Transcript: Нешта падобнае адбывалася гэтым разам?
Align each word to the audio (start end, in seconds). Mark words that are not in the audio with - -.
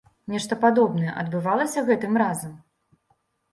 Нешта 0.35 0.55
падобнае 0.63 1.11
адбывалася 1.25 1.85
гэтым 1.93 2.19
разам? 2.25 2.59